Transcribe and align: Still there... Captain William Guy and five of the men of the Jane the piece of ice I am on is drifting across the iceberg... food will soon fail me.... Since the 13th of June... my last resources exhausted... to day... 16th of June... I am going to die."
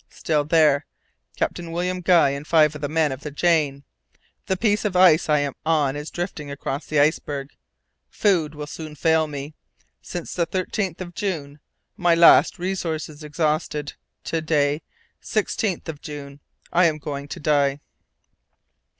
Still 0.23 0.43
there... 0.43 0.87
Captain 1.37 1.71
William 1.71 2.01
Guy 2.01 2.31
and 2.31 2.47
five 2.47 2.73
of 2.73 2.81
the 2.81 2.89
men 2.89 3.11
of 3.11 3.19
the 3.21 3.29
Jane 3.29 3.83
the 4.47 4.57
piece 4.57 4.83
of 4.83 4.95
ice 4.95 5.29
I 5.29 5.41
am 5.41 5.53
on 5.63 5.95
is 5.95 6.09
drifting 6.09 6.49
across 6.49 6.87
the 6.87 6.99
iceberg... 6.99 7.51
food 8.09 8.55
will 8.55 8.65
soon 8.65 8.95
fail 8.95 9.27
me.... 9.27 9.53
Since 10.01 10.33
the 10.33 10.47
13th 10.47 11.01
of 11.01 11.13
June... 11.13 11.59
my 11.97 12.15
last 12.15 12.57
resources 12.57 13.23
exhausted... 13.23 13.93
to 14.23 14.41
day... 14.41 14.81
16th 15.21 15.87
of 15.87 16.01
June... 16.01 16.39
I 16.73 16.85
am 16.85 16.97
going 16.97 17.27
to 17.27 17.39
die." 17.39 17.79